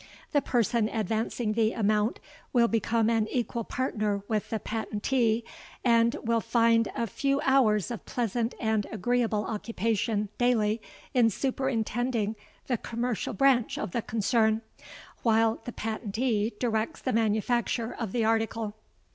[0.31, 2.19] The person advancing the amount,
[2.53, 5.43] will become an equal partner with the patentee,
[5.85, 10.81] and will find a few hours of pleasant and agreeable occupation daily
[11.13, 12.35] in superintending
[12.65, 14.63] the commercial branch of the concern,
[15.21, 18.73] while the patentee directs the manufacture of the article.